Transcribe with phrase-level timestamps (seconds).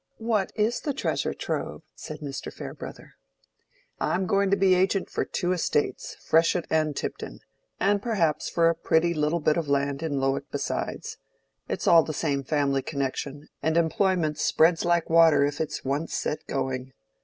[0.17, 2.51] "What is the treasure trove?" said Mr.
[2.51, 3.13] Farebrother.
[3.99, 7.41] "I'm going to be agent for two estates, Freshitt and Tipton;
[7.79, 11.17] and perhaps for a pretty little bit of land in Lowick besides:
[11.69, 16.47] it's all the same family connection, and employment spreads like water if it's once set
[16.47, 16.93] going.